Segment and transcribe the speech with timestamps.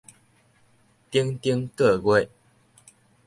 [1.11, 2.31] 頂頂個月